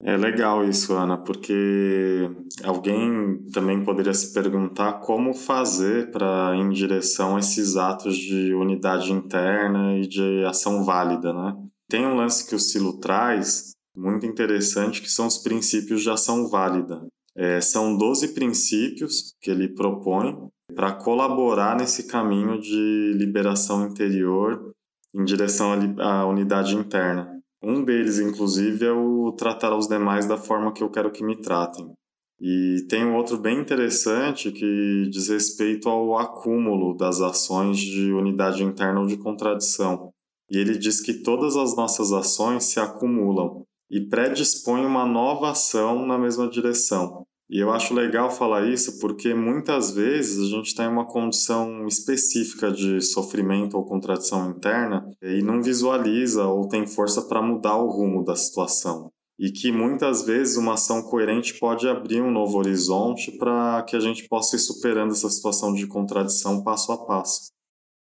é 0.04 0.18
legal 0.18 0.62
isso, 0.68 0.92
Ana, 0.92 1.16
porque 1.16 2.30
alguém 2.62 3.42
também 3.52 3.82
poderia 3.82 4.12
se 4.12 4.34
perguntar 4.34 5.00
como 5.00 5.32
fazer 5.32 6.10
para 6.10 6.54
ir 6.54 6.60
em 6.60 6.68
direção 6.68 7.36
a 7.36 7.38
esses 7.38 7.76
atos 7.76 8.14
de 8.14 8.52
unidade 8.52 9.10
interna 9.10 9.96
e 9.96 10.06
de 10.06 10.44
ação 10.44 10.84
válida, 10.84 11.32
né? 11.32 11.56
Tem 11.88 12.04
um 12.04 12.16
lance 12.16 12.46
que 12.46 12.54
o 12.54 12.58
Silo 12.58 12.98
traz, 13.00 13.70
muito 13.96 14.26
interessante, 14.26 15.00
que 15.00 15.10
são 15.10 15.26
os 15.26 15.38
princípios 15.38 16.02
de 16.02 16.10
ação 16.10 16.50
válida. 16.50 17.00
É, 17.34 17.62
são 17.62 17.96
12 17.96 18.34
princípios 18.34 19.34
que 19.40 19.50
ele 19.50 19.68
propõe 19.68 20.36
para 20.74 20.92
colaborar 20.92 21.76
nesse 21.76 22.06
caminho 22.06 22.60
de 22.60 23.14
liberação 23.16 23.86
interior 23.86 24.70
em 25.14 25.24
direção 25.24 25.72
à 25.98 26.26
unidade 26.26 26.76
interna. 26.76 27.33
Um 27.66 27.82
deles, 27.82 28.18
inclusive, 28.18 28.84
é 28.84 28.92
o 28.92 29.32
tratar 29.32 29.74
os 29.74 29.88
demais 29.88 30.26
da 30.26 30.36
forma 30.36 30.70
que 30.70 30.82
eu 30.82 30.90
quero 30.90 31.10
que 31.10 31.24
me 31.24 31.40
tratem. 31.40 31.94
E 32.38 32.84
tem 32.90 33.06
um 33.06 33.16
outro 33.16 33.38
bem 33.38 33.58
interessante 33.58 34.52
que 34.52 35.08
diz 35.10 35.28
respeito 35.28 35.88
ao 35.88 36.18
acúmulo 36.18 36.94
das 36.94 37.22
ações 37.22 37.78
de 37.78 38.12
unidade 38.12 38.62
interna 38.62 39.00
ou 39.00 39.06
de 39.06 39.16
contradição. 39.16 40.10
E 40.50 40.58
ele 40.58 40.76
diz 40.76 41.00
que 41.00 41.22
todas 41.22 41.56
as 41.56 41.74
nossas 41.74 42.12
ações 42.12 42.64
se 42.64 42.78
acumulam 42.78 43.64
e 43.90 43.98
predispõem 43.98 44.84
uma 44.84 45.06
nova 45.06 45.52
ação 45.52 46.04
na 46.04 46.18
mesma 46.18 46.46
direção. 46.46 47.24
E 47.48 47.58
eu 47.58 47.70
acho 47.70 47.92
legal 47.92 48.30
falar 48.30 48.66
isso 48.66 48.98
porque 48.98 49.34
muitas 49.34 49.90
vezes 49.90 50.38
a 50.38 50.56
gente 50.56 50.68
está 50.68 50.84
em 50.84 50.88
uma 50.88 51.06
condição 51.06 51.86
específica 51.86 52.72
de 52.72 53.00
sofrimento 53.02 53.76
ou 53.76 53.84
contradição 53.84 54.50
interna 54.50 55.06
e 55.22 55.42
não 55.42 55.62
visualiza 55.62 56.46
ou 56.46 56.66
tem 56.68 56.86
força 56.86 57.22
para 57.22 57.42
mudar 57.42 57.76
o 57.76 57.90
rumo 57.90 58.24
da 58.24 58.34
situação. 58.34 59.10
E 59.38 59.50
que 59.50 59.70
muitas 59.70 60.24
vezes 60.24 60.56
uma 60.56 60.74
ação 60.74 61.02
coerente 61.02 61.58
pode 61.58 61.88
abrir 61.88 62.22
um 62.22 62.30
novo 62.30 62.56
horizonte 62.56 63.32
para 63.32 63.82
que 63.82 63.96
a 63.96 64.00
gente 64.00 64.26
possa 64.28 64.56
ir 64.56 64.60
superando 64.60 65.12
essa 65.12 65.28
situação 65.28 65.74
de 65.74 65.86
contradição 65.86 66.62
passo 66.62 66.92
a 66.92 67.04
passo. 67.04 67.52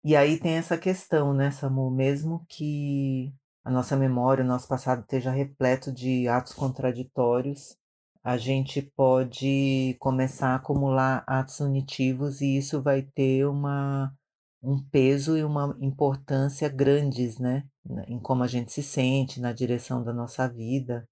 E 0.04 0.16
aí 0.16 0.40
tem 0.40 0.54
essa 0.54 0.78
questão, 0.78 1.34
né, 1.34 1.52
Samu? 1.52 1.92
Mesmo 1.92 2.46
que 2.50 3.32
a 3.64 3.72
nossa 3.72 3.96
memória, 3.96 4.44
o 4.44 4.48
nosso 4.48 4.68
passado 4.68 5.02
esteja 5.02 5.30
repleto 5.30 5.92
de 5.92 6.28
atos 6.28 6.54
contraditórios, 6.54 7.78
a 8.24 8.38
gente 8.38 8.82
pode 8.82 9.96
começar 10.00 10.50
a 10.50 10.56
acumular 10.56 11.24
atos 11.26 11.60
unitivos 11.60 12.42
e 12.42 12.58
isso 12.58 12.82
vai 12.82 13.02
ter 13.02 13.46
uma, 13.46 14.14
um 14.62 14.84
peso 14.92 15.38
e 15.38 15.44
uma 15.44 15.76
importância 15.80 16.68
grandes, 16.68 17.40
né? 17.40 17.64
Em 18.08 18.20
como 18.20 18.44
a 18.44 18.48
gente 18.48 18.72
se 18.72 18.84
sente, 18.84 19.40
na 19.40 19.54
direção 19.54 20.04
da 20.04 20.14
nossa 20.14 20.48
vida. 20.48 21.08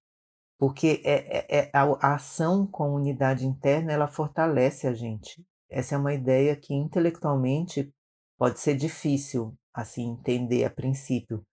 Porque 0.58 1.00
é, 1.04 1.38
é, 1.38 1.70
é 1.70 1.70
a, 1.72 2.14
ação 2.14 2.66
com 2.66 2.94
unidade 2.94 3.46
interna, 3.46 3.92
ela 3.92 4.08
fortalece 4.08 4.86
a 4.86 4.92
gente. 4.92 5.44
Essa 5.70 5.94
é 5.94 5.98
uma 5.98 6.12
ideia 6.12 6.56
que 6.56 6.74
intelectualmente 6.74 7.92
pode 8.36 8.58
ser 8.60 8.76
difícil 8.76 9.54
assim 9.72 10.10
entender 10.10 10.64
a 10.64 10.70
princípio. 10.70 11.44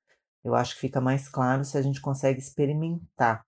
Eu 0.44 0.56
acho 0.56 0.76
que 0.76 0.82
fica 0.82 1.00
mais 1.00 1.30
claro 1.30 1.64
se 1.64 1.78
a 1.78 1.82
gente 1.82 2.02
consegue 2.02 2.40
experimentar 2.40 3.44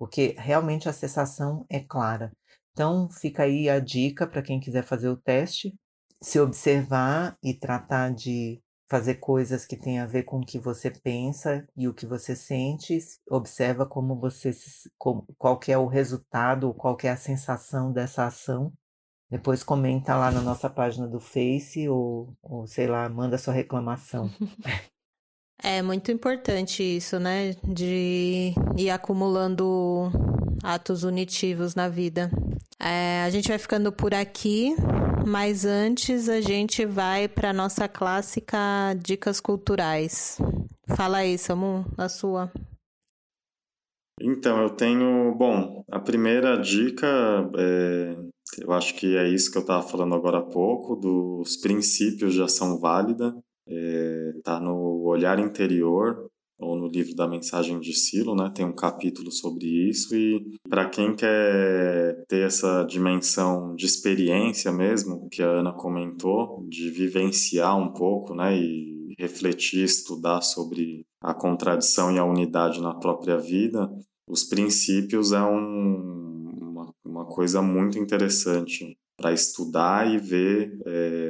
porque 0.00 0.34
realmente 0.38 0.88
a 0.88 0.94
sensação 0.94 1.66
é 1.68 1.78
clara. 1.78 2.32
Então, 2.72 3.10
fica 3.10 3.42
aí 3.42 3.68
a 3.68 3.78
dica 3.78 4.26
para 4.26 4.40
quem 4.40 4.58
quiser 4.58 4.82
fazer 4.82 5.10
o 5.10 5.16
teste, 5.16 5.74
se 6.22 6.40
observar 6.40 7.36
e 7.44 7.52
tratar 7.52 8.14
de 8.14 8.62
fazer 8.88 9.16
coisas 9.16 9.66
que 9.66 9.76
têm 9.76 10.00
a 10.00 10.06
ver 10.06 10.22
com 10.22 10.38
o 10.38 10.44
que 10.44 10.58
você 10.58 10.90
pensa 10.90 11.68
e 11.76 11.86
o 11.86 11.92
que 11.92 12.06
você 12.06 12.34
sente, 12.34 12.98
observa 13.28 13.84
como 13.84 14.18
você 14.18 14.52
como, 14.96 15.26
qual 15.36 15.60
é 15.68 15.76
o 15.76 15.86
resultado, 15.86 16.72
qual 16.72 16.96
é 17.02 17.10
a 17.10 17.16
sensação 17.16 17.92
dessa 17.92 18.24
ação. 18.24 18.72
Depois 19.28 19.62
comenta 19.62 20.16
lá 20.16 20.30
na 20.30 20.40
nossa 20.40 20.70
página 20.70 21.06
do 21.06 21.20
Face 21.20 21.86
ou, 21.90 22.34
ou 22.40 22.66
sei 22.66 22.86
lá, 22.86 23.06
manda 23.10 23.36
sua 23.36 23.52
reclamação. 23.52 24.30
É 25.62 25.82
muito 25.82 26.10
importante 26.10 26.82
isso, 26.82 27.18
né? 27.18 27.54
De 27.62 28.54
ir 28.78 28.90
acumulando 28.90 30.10
atos 30.62 31.04
unitivos 31.04 31.74
na 31.74 31.86
vida. 31.86 32.30
É, 32.78 33.22
a 33.24 33.30
gente 33.30 33.48
vai 33.48 33.58
ficando 33.58 33.92
por 33.92 34.14
aqui, 34.14 34.74
mas 35.26 35.66
antes 35.66 36.30
a 36.30 36.40
gente 36.40 36.86
vai 36.86 37.28
para 37.28 37.52
nossa 37.52 37.86
clássica 37.86 38.58
Dicas 39.02 39.38
Culturais. 39.38 40.38
Fala 40.96 41.18
aí, 41.18 41.36
Samu, 41.36 41.84
a 41.98 42.08
sua. 42.08 42.50
Então, 44.18 44.62
eu 44.62 44.70
tenho. 44.70 45.34
Bom, 45.34 45.84
a 45.90 46.00
primeira 46.00 46.56
dica, 46.56 47.06
é, 47.58 48.16
eu 48.62 48.72
acho 48.72 48.94
que 48.94 49.14
é 49.14 49.28
isso 49.28 49.52
que 49.52 49.58
eu 49.58 49.62
estava 49.62 49.86
falando 49.86 50.14
agora 50.14 50.38
há 50.38 50.42
pouco, 50.42 50.96
dos 50.96 51.58
princípios 51.58 52.32
de 52.32 52.42
ação 52.42 52.78
válida 52.80 53.34
está 53.70 54.52
é, 54.52 54.58
tá 54.58 54.60
no 54.60 55.02
Olhar 55.04 55.38
Interior, 55.38 56.30
ou 56.60 56.76
no 56.76 56.88
livro 56.88 57.14
da 57.14 57.26
Mensagem 57.26 57.80
de 57.80 57.92
Silo, 57.94 58.36
né? 58.36 58.52
Tem 58.54 58.64
um 58.64 58.74
capítulo 58.74 59.32
sobre 59.32 59.66
isso 59.66 60.14
e 60.14 60.58
para 60.68 60.88
quem 60.88 61.14
quer 61.16 62.22
ter 62.28 62.46
essa 62.46 62.84
dimensão 62.84 63.74
de 63.74 63.86
experiência 63.86 64.70
mesmo, 64.70 65.28
que 65.30 65.42
a 65.42 65.48
Ana 65.48 65.72
comentou, 65.72 66.66
de 66.68 66.90
vivenciar 66.90 67.78
um 67.78 67.92
pouco, 67.92 68.34
né? 68.34 68.56
E 68.56 69.14
refletir, 69.18 69.84
estudar 69.84 70.42
sobre 70.42 71.04
a 71.22 71.34
contradição 71.34 72.14
e 72.14 72.18
a 72.18 72.24
unidade 72.24 72.80
na 72.80 72.94
própria 72.94 73.36
vida, 73.36 73.90
os 74.28 74.44
princípios 74.44 75.32
é 75.32 75.42
um, 75.42 76.50
uma, 76.60 76.94
uma 77.04 77.24
coisa 77.24 77.60
muito 77.60 77.98
interessante 77.98 78.96
para 79.16 79.32
estudar 79.32 80.10
e 80.10 80.16
ver 80.16 80.78
é, 80.86 81.29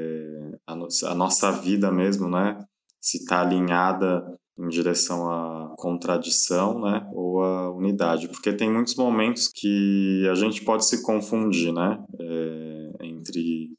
a, 1.02 1.06
no, 1.06 1.12
a, 1.12 1.14
nossa 1.14 1.50
vida 1.52 1.90
mesmo, 1.90 2.28
né? 2.28 2.64
Se 3.00 3.18
está 3.18 3.40
alinhada 3.40 4.22
em 4.58 4.68
direção 4.68 5.30
à 5.30 5.74
contradição, 5.76 6.80
né? 6.80 7.08
Ou 7.12 7.42
à 7.42 7.70
unidade, 7.70 8.28
porque 8.28 8.52
tem 8.52 8.70
muitos 8.70 8.94
momentos 8.94 9.48
que 9.54 10.26
a 10.30 10.34
gente 10.34 10.64
pode 10.64 10.84
se 10.84 11.02
confundir, 11.02 11.72
né? 11.72 12.02
É, 12.18 13.06
entre 13.06 13.70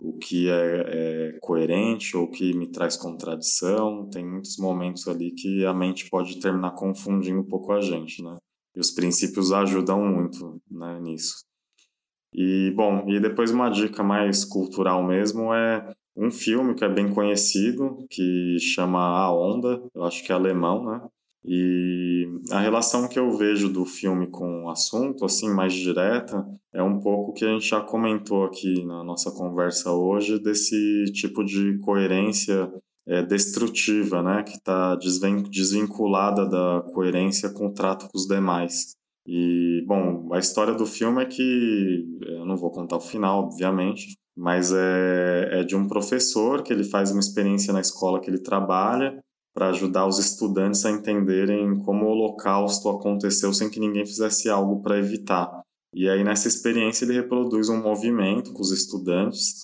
o 0.00 0.16
que 0.16 0.48
é, 0.48 0.84
é, 1.34 1.38
coerente 1.40 2.16
ou 2.16 2.28
que 2.28 2.54
me 2.54 2.68
traz 2.68 2.96
contradição. 2.96 4.08
Tem 4.10 4.24
muitos 4.24 4.56
momentos 4.58 5.08
ali 5.08 5.32
que 5.32 5.64
a 5.64 5.74
mente 5.74 6.08
pode 6.08 6.38
terminar 6.40 6.72
confundindo 6.72 7.40
um 7.40 7.46
pouco 7.46 7.72
a 7.72 7.80
gente, 7.80 8.22
né? 8.22 8.36
E 8.76 8.80
os 8.80 8.92
princípios 8.92 9.52
ajudam 9.52 10.04
muito 10.04 10.60
né, 10.70 11.00
nisso. 11.00 11.44
E, 12.32 12.72
bom, 12.76 13.08
e 13.08 13.18
depois 13.18 13.50
uma 13.50 13.70
dica 13.70 14.02
mais 14.02 14.44
cultural 14.44 15.02
mesmo 15.02 15.52
é 15.52 15.92
um 16.18 16.30
filme 16.30 16.74
que 16.74 16.84
é 16.84 16.88
bem 16.88 17.08
conhecido, 17.14 18.04
que 18.10 18.58
chama 18.58 18.98
A 18.98 19.32
Onda, 19.32 19.80
eu 19.94 20.02
acho 20.02 20.24
que 20.24 20.32
é 20.32 20.34
alemão, 20.34 20.84
né? 20.84 21.00
E 21.44 22.26
a 22.50 22.58
relação 22.58 23.08
que 23.08 23.18
eu 23.18 23.30
vejo 23.38 23.72
do 23.72 23.84
filme 23.84 24.26
com 24.26 24.64
o 24.64 24.68
assunto, 24.68 25.24
assim, 25.24 25.48
mais 25.48 25.72
direta, 25.72 26.44
é 26.74 26.82
um 26.82 26.98
pouco 26.98 27.32
que 27.32 27.44
a 27.44 27.48
gente 27.48 27.68
já 27.68 27.80
comentou 27.80 28.44
aqui 28.44 28.84
na 28.84 29.04
nossa 29.04 29.30
conversa 29.30 29.92
hoje, 29.92 30.38
desse 30.40 31.04
tipo 31.12 31.44
de 31.44 31.78
coerência 31.78 32.70
é, 33.06 33.22
destrutiva, 33.22 34.22
né, 34.22 34.42
que 34.42 34.56
está 34.56 34.96
desvinculada 34.96 36.46
da 36.46 36.82
coerência 36.92 37.48
com 37.50 37.68
o 37.68 37.72
trato 37.72 38.08
com 38.08 38.18
os 38.18 38.26
demais. 38.26 38.96
E, 39.26 39.84
bom, 39.86 40.28
a 40.32 40.38
história 40.38 40.74
do 40.74 40.84
filme 40.84 41.22
é 41.22 41.26
que, 41.26 42.04
eu 42.22 42.44
não 42.44 42.56
vou 42.56 42.70
contar 42.70 42.96
o 42.96 43.00
final, 43.00 43.44
obviamente, 43.44 44.16
mas 44.38 44.72
é, 44.72 45.60
é 45.60 45.64
de 45.64 45.74
um 45.74 45.88
professor 45.88 46.62
que 46.62 46.72
ele 46.72 46.84
faz 46.84 47.10
uma 47.10 47.18
experiência 47.18 47.72
na 47.72 47.80
escola 47.80 48.20
que 48.20 48.30
ele 48.30 48.38
trabalha 48.38 49.18
para 49.52 49.70
ajudar 49.70 50.06
os 50.06 50.20
estudantes 50.20 50.84
a 50.84 50.92
entenderem 50.92 51.76
como 51.80 52.06
o 52.06 52.10
holocausto 52.10 52.88
aconteceu 52.88 53.52
sem 53.52 53.68
que 53.68 53.80
ninguém 53.80 54.06
fizesse 54.06 54.48
algo 54.48 54.80
para 54.80 54.96
evitar. 54.96 55.50
E 55.92 56.08
aí, 56.08 56.22
nessa 56.22 56.46
experiência, 56.46 57.04
ele 57.04 57.14
reproduz 57.14 57.68
um 57.68 57.82
movimento 57.82 58.52
com 58.52 58.62
os 58.62 58.70
estudantes 58.70 59.62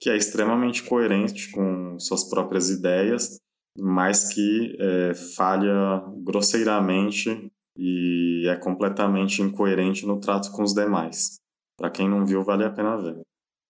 que 0.00 0.08
é 0.08 0.16
extremamente 0.16 0.82
coerente 0.84 1.50
com 1.52 1.98
suas 1.98 2.24
próprias 2.24 2.70
ideias, 2.70 3.36
mas 3.78 4.32
que 4.32 4.74
é, 4.80 5.14
falha 5.36 6.02
grosseiramente 6.24 7.50
e 7.76 8.46
é 8.48 8.56
completamente 8.56 9.42
incoerente 9.42 10.06
no 10.06 10.18
trato 10.18 10.50
com 10.52 10.62
os 10.62 10.72
demais. 10.72 11.36
Para 11.76 11.90
quem 11.90 12.08
não 12.08 12.24
viu, 12.24 12.42
vale 12.42 12.64
a 12.64 12.70
pena 12.70 12.96
ver. 12.96 13.20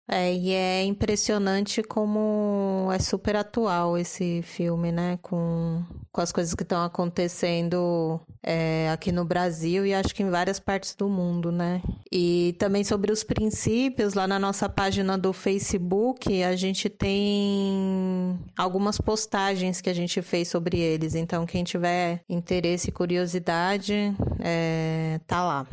É, 0.07 0.35
e 0.35 0.53
é 0.53 0.85
impressionante 0.85 1.83
como 1.83 2.91
é 2.93 2.99
super 2.99 3.37
atual 3.37 3.97
esse 3.97 4.43
filme, 4.43 4.93
né? 4.93 5.19
Com, 5.23 5.83
com 6.13 6.21
as 6.21 6.31
coisas 6.31 6.55
que 6.55 6.63
estão 6.63 6.83
acontecendo 6.85 8.21
é, 8.43 8.91
aqui 8.93 9.11
no 9.11 9.25
Brasil 9.25 9.87
e 9.87 9.95
acho 9.95 10.15
que 10.15 10.23
em 10.23 10.29
várias 10.29 10.61
partes 10.61 10.95
do 10.95 11.09
mundo, 11.09 11.51
né? 11.51 11.81
E 12.13 12.55
também 12.59 12.85
sobre 12.85 13.11
os 13.11 13.25
princípios, 13.25 14.13
lá 14.13 14.27
na 14.27 14.39
nossa 14.39 14.69
página 14.69 15.17
do 15.17 15.33
Facebook, 15.33 16.43
a 16.43 16.55
gente 16.55 16.91
tem 16.91 18.39
algumas 18.57 18.99
postagens 18.99 19.81
que 19.81 19.89
a 19.89 19.95
gente 19.95 20.21
fez 20.21 20.49
sobre 20.49 20.79
eles. 20.79 21.15
Então, 21.15 21.47
quem 21.47 21.65
tiver 21.65 22.21
interesse 22.29 22.91
e 22.91 22.93
curiosidade, 22.93 24.15
é, 24.39 25.19
tá 25.27 25.43
lá. 25.43 25.67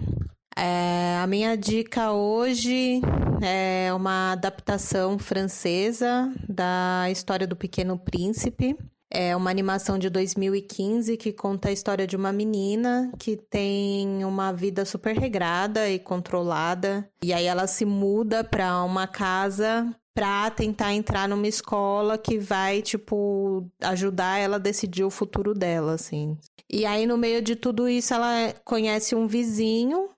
É, 0.56 1.18
a 1.22 1.28
minha 1.28 1.56
dica 1.56 2.12
hoje 2.12 3.02
é 3.42 3.92
uma 3.94 4.34
adaptação 4.34 5.18
francesa 5.18 6.32
da 6.48 7.08
história 7.10 7.48
do 7.48 7.56
Pequeno 7.56 7.98
Príncipe. 7.98 8.78
É 9.14 9.36
uma 9.36 9.50
animação 9.50 10.00
de 10.00 10.10
2015 10.10 11.18
que 11.18 11.34
conta 11.34 11.68
a 11.68 11.72
história 11.72 12.08
de 12.08 12.16
uma 12.16 12.32
menina 12.32 13.12
que 13.20 13.36
tem 13.36 14.24
uma 14.24 14.54
vida 14.54 14.86
super 14.86 15.18
regrada 15.18 15.90
e 15.90 16.00
controlada. 16.00 17.10
E 17.22 17.34
aí 17.34 17.46
ela 17.46 17.68
se 17.68 17.84
muda 17.84 18.44
para 18.44 18.82
uma 18.84 19.08
casa 19.08 19.94
para 20.14 20.50
tentar 20.52 20.94
entrar 20.94 21.28
numa 21.28 21.48
escola 21.48 22.18
que 22.18 22.38
vai, 22.38 22.82
tipo, 22.82 23.66
ajudar 23.82 24.40
ela 24.40 24.58
a 24.58 24.60
decidir 24.60 25.04
o 25.04 25.10
futuro 25.10 25.54
dela, 25.54 25.94
assim. 25.94 26.38
E 26.70 26.86
aí, 26.86 27.06
no 27.06 27.18
meio 27.18 27.42
de 27.42 27.56
tudo 27.56 27.88
isso, 27.88 28.14
ela 28.14 28.54
conhece 28.64 29.16
um 29.16 29.28
vizinho 29.28 30.10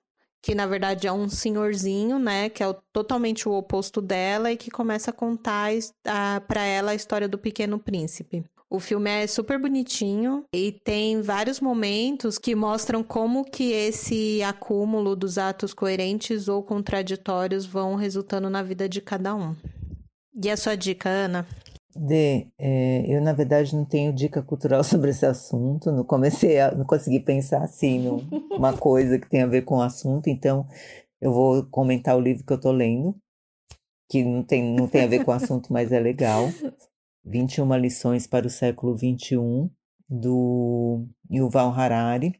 que 0.44 0.54
na 0.54 0.66
verdade 0.66 1.06
é 1.06 1.12
um 1.12 1.26
senhorzinho, 1.26 2.18
né, 2.18 2.50
que 2.50 2.62
é 2.62 2.68
o, 2.68 2.74
totalmente 2.92 3.48
o 3.48 3.52
oposto 3.52 4.02
dela 4.02 4.52
e 4.52 4.58
que 4.58 4.70
começa 4.70 5.10
a 5.10 5.14
contar 5.14 5.70
para 6.46 6.62
ela 6.62 6.90
a 6.90 6.94
história 6.94 7.26
do 7.26 7.38
Pequeno 7.38 7.78
Príncipe. 7.78 8.44
O 8.68 8.78
filme 8.78 9.08
é 9.08 9.26
super 9.26 9.58
bonitinho 9.58 10.44
e 10.54 10.70
tem 10.70 11.22
vários 11.22 11.60
momentos 11.60 12.36
que 12.36 12.54
mostram 12.54 13.02
como 13.02 13.42
que 13.42 13.72
esse 13.72 14.42
acúmulo 14.42 15.16
dos 15.16 15.38
atos 15.38 15.72
coerentes 15.72 16.46
ou 16.46 16.62
contraditórios 16.62 17.64
vão 17.64 17.94
resultando 17.94 18.50
na 18.50 18.62
vida 18.62 18.86
de 18.86 19.00
cada 19.00 19.34
um. 19.34 19.56
E 20.42 20.50
a 20.50 20.58
sua 20.58 20.76
dica, 20.76 21.08
Ana? 21.08 21.46
De, 21.96 22.48
é, 22.58 23.04
eu 23.06 23.20
na 23.20 23.32
verdade 23.32 23.74
não 23.74 23.84
tenho 23.84 24.12
dica 24.12 24.42
cultural 24.42 24.82
sobre 24.84 25.10
esse 25.10 25.24
assunto, 25.24 25.92
não 25.92 26.04
comecei 26.04 26.58
a, 26.60 26.74
não 26.74 26.84
consegui 26.84 27.20
pensar 27.20 27.62
assim 27.62 28.00
numa 28.50 28.76
coisa 28.76 29.18
que 29.18 29.28
tem 29.28 29.42
a 29.42 29.46
ver 29.46 29.62
com 29.62 29.76
o 29.76 29.82
assunto, 29.82 30.28
então 30.28 30.66
eu 31.20 31.32
vou 31.32 31.64
comentar 31.66 32.16
o 32.16 32.20
livro 32.20 32.44
que 32.44 32.52
eu 32.52 32.56
estou 32.56 32.72
lendo, 32.72 33.16
que 34.10 34.22
não 34.24 34.42
tem, 34.42 34.62
não 34.74 34.86
tem 34.86 35.04
a 35.04 35.06
ver 35.06 35.24
com 35.24 35.30
o 35.30 35.34
assunto, 35.34 35.72
mas 35.72 35.92
é 35.92 35.98
legal. 35.98 36.48
21 37.24 37.76
lições 37.76 38.26
para 38.26 38.46
o 38.46 38.50
século 38.50 38.94
21 38.94 39.70
do 40.08 41.06
Yuval 41.30 41.72
Harari. 41.72 42.34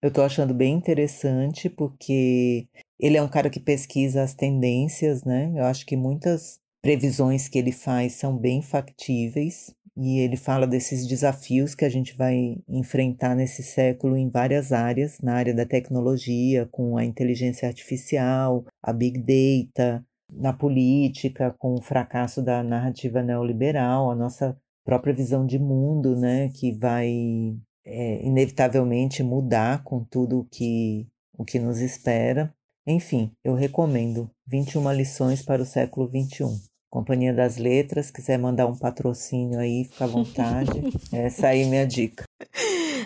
Eu 0.00 0.08
estou 0.08 0.24
achando 0.24 0.54
bem 0.54 0.74
interessante 0.74 1.68
porque 1.68 2.66
ele 2.98 3.16
é 3.16 3.22
um 3.22 3.28
cara 3.28 3.50
que 3.50 3.60
pesquisa 3.60 4.22
as 4.22 4.34
tendências, 4.34 5.22
né? 5.24 5.52
Eu 5.54 5.64
acho 5.64 5.84
que 5.84 5.96
muitas 5.96 6.61
previsões 6.82 7.48
que 7.48 7.58
ele 7.58 7.72
faz 7.72 8.14
são 8.14 8.36
bem 8.36 8.60
factíveis 8.60 9.72
e 9.96 10.18
ele 10.18 10.36
fala 10.36 10.66
desses 10.66 11.06
desafios 11.06 11.74
que 11.74 11.84
a 11.84 11.88
gente 11.88 12.16
vai 12.16 12.56
enfrentar 12.68 13.36
nesse 13.36 13.62
século 13.62 14.16
em 14.16 14.28
várias 14.28 14.72
áreas, 14.72 15.18
na 15.20 15.34
área 15.34 15.54
da 15.54 15.66
tecnologia, 15.66 16.66
com 16.72 16.96
a 16.96 17.04
inteligência 17.04 17.68
artificial, 17.68 18.64
a 18.82 18.92
big 18.92 19.18
data, 19.18 20.04
na 20.32 20.52
política, 20.52 21.54
com 21.58 21.74
o 21.74 21.82
fracasso 21.82 22.42
da 22.42 22.62
narrativa 22.62 23.22
neoliberal, 23.22 24.10
a 24.10 24.14
nossa 24.14 24.56
própria 24.84 25.14
visão 25.14 25.46
de 25.46 25.58
mundo, 25.58 26.16
né, 26.16 26.48
que 26.48 26.72
vai 26.72 27.54
é, 27.84 28.26
inevitavelmente 28.26 29.22
mudar 29.22 29.84
com 29.84 30.02
tudo 30.02 30.40
o 30.40 30.44
que, 30.44 31.06
o 31.36 31.44
que 31.44 31.58
nos 31.58 31.80
espera. 31.80 32.52
Enfim, 32.86 33.30
eu 33.44 33.54
recomendo 33.54 34.30
21 34.46 34.90
lições 34.92 35.42
para 35.42 35.62
o 35.62 35.66
século 35.66 36.08
21. 36.08 36.71
Companhia 36.92 37.32
das 37.32 37.56
Letras, 37.56 38.10
quiser 38.10 38.38
mandar 38.38 38.66
um 38.66 38.76
patrocínio 38.76 39.58
aí, 39.58 39.84
fica 39.84 40.04
à 40.04 40.06
vontade. 40.06 40.70
Essa 41.10 41.46
aí 41.48 41.62
é 41.62 41.64
minha 41.64 41.86
dica. 41.86 42.24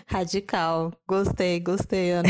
Radical. 0.09 0.93
Gostei, 1.07 1.61
gostei, 1.61 2.11
Ana. 2.11 2.29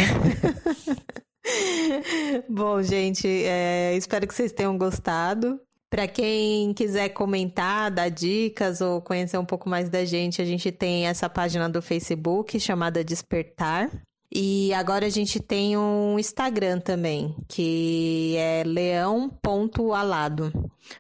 Bom, 2.47 2.83
gente, 2.83 3.27
é, 3.27 3.97
espero 3.97 4.29
que 4.29 4.35
vocês 4.35 4.53
tenham 4.53 4.77
gostado. 4.77 5.59
Para 5.89 6.07
quem 6.07 6.75
quiser 6.75 7.09
comentar, 7.09 7.91
dar 7.91 8.11
dicas 8.11 8.83
ou 8.83 9.01
conhecer 9.01 9.39
um 9.39 9.47
pouco 9.47 9.67
mais 9.67 9.89
da 9.89 10.05
gente, 10.05 10.43
a 10.43 10.45
gente 10.45 10.71
tem 10.71 11.07
essa 11.07 11.27
página 11.27 11.71
do 11.71 11.81
Facebook 11.81 12.61
chamada 12.61 13.03
Despertar. 13.03 13.91
E 14.39 14.71
agora 14.75 15.07
a 15.07 15.09
gente 15.09 15.41
tem 15.41 15.79
um 15.79 16.19
Instagram 16.19 16.79
também, 16.79 17.35
que 17.49 18.35
é 18.37 18.63
leão.alado. 18.67 20.53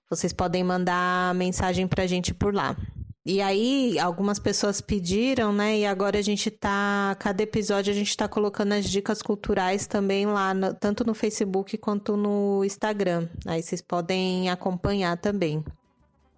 Vocês 0.09 0.33
podem 0.33 0.65
mandar 0.65 1.35
mensagem 1.35 1.87
pra 1.87 2.07
gente 2.07 2.33
por 2.33 2.55
lá. 2.55 2.75
E 3.27 3.43
aí, 3.43 3.99
algumas 3.99 4.39
pessoas 4.39 4.81
pediram, 4.81 5.53
né? 5.53 5.81
E 5.81 5.85
agora 5.85 6.19
a 6.19 6.23
gente 6.23 6.51
tá. 6.51 7.15
Cada 7.19 7.43
episódio 7.43 7.93
a 7.93 7.95
gente 7.95 8.17
tá 8.17 8.27
colocando 8.27 8.73
as 8.73 8.89
dicas 8.89 9.21
culturais 9.21 9.87
também 9.87 10.25
lá, 10.25 10.55
no, 10.55 10.73
tanto 10.73 11.05
no 11.05 11.13
Facebook 11.13 11.77
quanto 11.77 12.17
no 12.17 12.65
Instagram. 12.65 13.29
Aí 13.45 13.63
vocês 13.63 13.83
podem 13.83 14.49
acompanhar 14.49 15.15
também. 15.19 15.63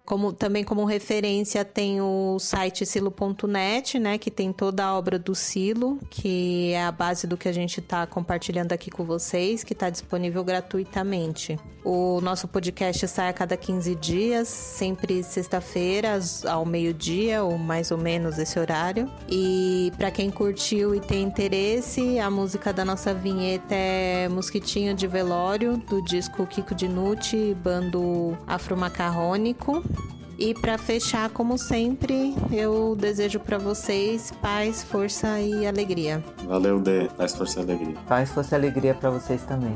Como, 0.09 0.33
também 0.33 0.63
como 0.63 0.85
referência 0.85 1.63
tem 1.63 2.01
o 2.01 2.39
site 2.39 2.83
silo.net, 2.83 3.99
né, 3.99 4.17
que 4.17 4.31
tem 4.31 4.51
toda 4.51 4.83
a 4.83 4.97
obra 4.97 5.19
do 5.19 5.35
Silo, 5.35 5.99
que 6.09 6.71
é 6.73 6.83
a 6.83 6.91
base 6.91 7.27
do 7.27 7.37
que 7.37 7.47
a 7.47 7.51
gente 7.51 7.79
está 7.79 8.07
compartilhando 8.07 8.73
aqui 8.73 8.89
com 8.89 9.05
vocês, 9.05 9.63
que 9.63 9.73
está 9.73 9.87
disponível 9.87 10.43
gratuitamente. 10.43 11.59
O 11.85 12.19
nosso 12.21 12.47
podcast 12.47 13.07
sai 13.07 13.29
a 13.29 13.33
cada 13.33 13.55
15 13.55 13.93
dias, 13.95 14.47
sempre 14.47 15.21
sexta-feira, 15.21 16.19
ao 16.47 16.65
meio-dia, 16.65 17.43
ou 17.43 17.59
mais 17.59 17.91
ou 17.91 17.97
menos 17.97 18.39
esse 18.39 18.59
horário. 18.59 19.07
E 19.29 19.91
para 19.95 20.09
quem 20.09 20.31
curtiu 20.31 20.95
e 20.95 20.99
tem 20.99 21.21
interesse, 21.21 22.17
a 22.19 22.31
música 22.31 22.73
da 22.73 22.83
nossa 22.83 23.13
vinheta 23.13 23.75
é 23.75 24.27
Mosquitinho 24.27 24.95
de 24.95 25.05
Velório, 25.05 25.77
do 25.77 26.01
disco 26.03 26.47
Kiko 26.47 26.73
Dinucci, 26.73 27.55
bando 27.63 28.35
afromacarrônico. 28.47 29.83
E 30.39 30.53
para 30.53 30.77
fechar, 30.77 31.29
como 31.29 31.57
sempre, 31.57 32.33
eu 32.49 32.95
desejo 32.95 33.41
para 33.41 33.57
vocês 33.57 34.31
paz, 34.41 34.81
força 34.81 35.39
e 35.41 35.67
alegria. 35.67 36.23
Valeu, 36.47 36.79
Dê. 36.79 37.09
Paz, 37.17 37.35
força 37.35 37.59
e 37.59 37.63
alegria. 37.63 37.95
Paz, 38.07 38.31
força 38.31 38.55
e 38.55 38.57
alegria 38.57 38.93
para 38.93 39.09
vocês 39.09 39.43
também. 39.43 39.73